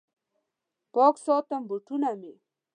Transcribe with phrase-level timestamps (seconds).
[0.93, 2.33] پاک ساتم بوټونه مې